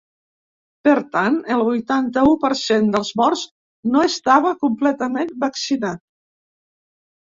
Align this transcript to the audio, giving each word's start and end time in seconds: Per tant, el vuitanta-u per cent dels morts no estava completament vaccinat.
Per 0.87 0.95
tant, 1.15 1.37
el 1.57 1.61
vuitanta-u 1.67 2.33
per 2.47 2.51
cent 2.63 2.91
dels 2.97 3.13
morts 3.23 3.47
no 3.95 4.05
estava 4.11 4.59
completament 4.67 5.35
vaccinat. 5.49 6.07